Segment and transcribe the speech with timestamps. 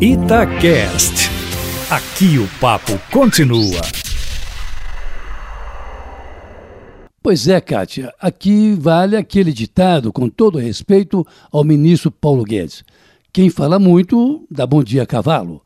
[0.00, 1.28] Itacast.
[1.90, 3.80] Aqui o papo continua.
[7.20, 12.84] Pois é, Kátia, aqui vale aquele ditado com todo respeito ao ministro Paulo Guedes.
[13.32, 15.60] Quem fala muito dá bom dia a cavalo.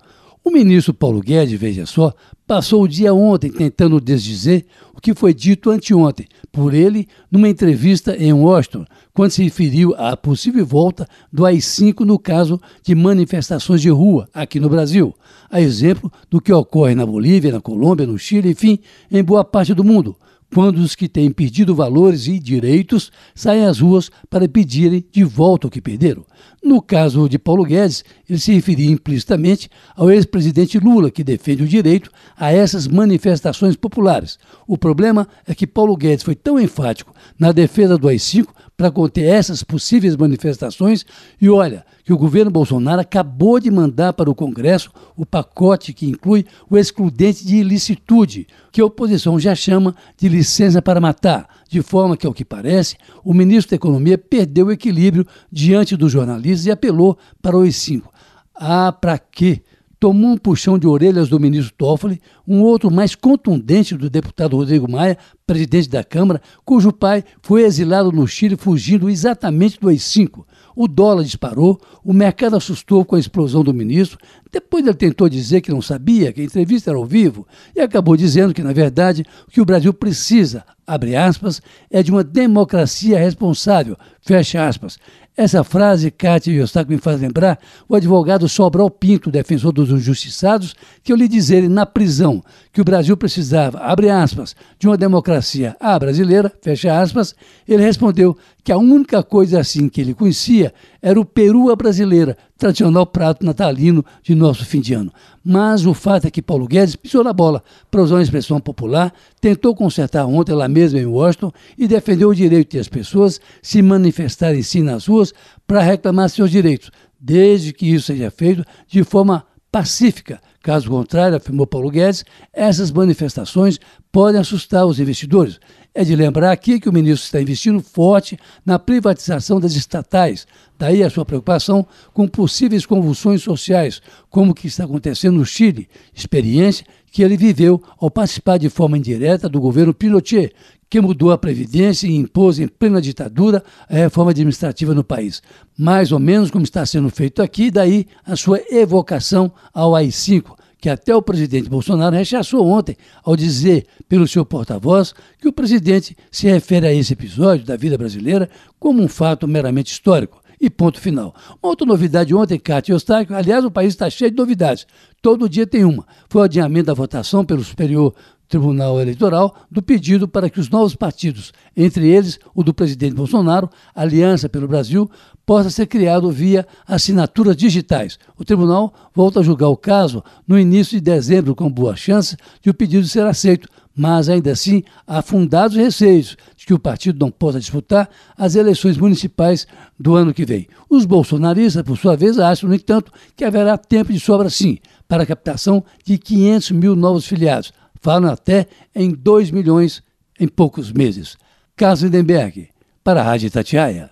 [0.44, 2.12] O ministro Paulo Guedes, veja só,
[2.48, 8.16] passou o dia ontem tentando desdizer o que foi dito anteontem por ele numa entrevista
[8.16, 8.84] em Washington,
[9.14, 14.58] quando se referiu à possível volta do AI-5 no caso de manifestações de rua aqui
[14.58, 15.14] no Brasil,
[15.48, 18.80] a exemplo do que ocorre na Bolívia, na Colômbia, no Chile, enfim,
[19.12, 20.16] em boa parte do mundo
[20.54, 25.66] quando os que têm perdido valores e direitos saem às ruas para pedirem de volta
[25.66, 26.24] o que perderam.
[26.62, 31.68] No caso de Paulo Guedes, ele se referia implicitamente ao ex-presidente Lula, que defende o
[31.68, 34.38] direito a essas manifestações populares.
[34.66, 38.46] O problema é que Paulo Guedes foi tão enfático na defesa do AI-5
[38.82, 41.06] para conter essas possíveis manifestações
[41.40, 46.04] e olha que o governo Bolsonaro acabou de mandar para o Congresso o pacote que
[46.04, 51.80] inclui o excludente de ilicitude, que a oposição já chama de licença para matar, de
[51.80, 56.66] forma que, ao que parece, o ministro da Economia perdeu o equilíbrio diante dos jornalistas
[56.66, 58.12] e apelou para os cinco.
[58.52, 59.62] Ah, para quê?
[60.02, 64.90] Tomou um puxão de orelhas do ministro Toffoli, um outro mais contundente do deputado Rodrigo
[64.90, 70.44] Maia, presidente da Câmara, cujo pai foi exilado no Chile fugindo exatamente do AI-5.
[70.74, 74.18] O dólar disparou, o mercado assustou com a explosão do ministro.
[74.50, 78.16] Depois ele tentou dizer que não sabia, que a entrevista era ao vivo, e acabou
[78.16, 83.20] dizendo que, na verdade, o que o Brasil precisa, abre aspas, é de uma democracia
[83.20, 84.98] responsável, fecha aspas.
[85.34, 91.10] Essa frase, Cátia Eustáquio, me faz lembrar o advogado Sobral Pinto, defensor dos injustiçados, que
[91.10, 95.98] eu lhe dizer na prisão que o Brasil precisava, abre aspas, de uma democracia à
[95.98, 97.34] brasileira, fecha aspas,
[97.66, 102.36] ele respondeu que a única coisa assim que ele conhecia era o peru à brasileira,
[102.56, 105.12] tradicional prato natalino de nosso fim de ano.
[105.44, 109.12] Mas o fato é que Paulo Guedes pisou na bola, para usar uma expressão popular,
[109.40, 114.62] tentou consertar ontem lá mesmo em Washington e defendeu o direito das pessoas se manifestarem
[114.62, 115.34] sim nas ruas
[115.66, 120.40] para reclamar seus direitos, desde que isso seja feito de forma pacífica.
[120.62, 123.80] Caso contrário, afirmou Paulo Guedes, essas manifestações
[124.12, 125.58] podem assustar os investidores.
[125.94, 130.46] É de lembrar aqui que o ministro está investindo forte na privatização das estatais.
[130.78, 135.86] Daí a sua preocupação com possíveis convulsões sociais, como o que está acontecendo no Chile,
[136.14, 140.54] experiência que ele viveu ao participar de forma indireta do governo Pinochet,
[140.88, 145.42] que mudou a Previdência e impôs em plena ditadura a reforma administrativa no país.
[145.76, 150.90] Mais ou menos como está sendo feito aqui, daí a sua evocação ao AI-5, que
[150.90, 156.48] até o presidente Bolsonaro rechaçou ontem ao dizer, pelo seu porta-voz, que o presidente se
[156.48, 158.50] refere a esse episódio da vida brasileira
[158.80, 160.42] como um fato meramente histórico.
[160.60, 161.34] E ponto final.
[161.62, 164.86] Uma outra novidade ontem, Cátia Eustáquio, aliás, o país está cheio de novidades.
[165.20, 166.04] Todo dia tem uma.
[166.28, 168.14] Foi o adiamento da votação pelo Superior
[168.52, 173.70] Tribunal Eleitoral do pedido para que os novos partidos, entre eles o do presidente Bolsonaro,
[173.94, 175.10] Aliança pelo Brasil,
[175.46, 178.18] possa ser criado via assinaturas digitais.
[178.36, 182.68] O tribunal volta a julgar o caso no início de dezembro, com boa chance de
[182.68, 183.66] o pedido ser aceito,
[183.96, 188.98] mas ainda assim há fundados receios de que o partido não possa disputar as eleições
[188.98, 189.66] municipais
[189.98, 190.68] do ano que vem.
[190.90, 194.78] Os bolsonaristas, por sua vez, acham, no entanto, que haverá tempo de sobra sim
[195.08, 197.72] para a captação de 500 mil novos filiados
[198.02, 200.02] falam até em 2 milhões
[200.38, 201.38] em poucos meses.
[201.76, 202.68] Carlos Lindenberg,
[203.02, 204.10] para a Rádio Tatiaia.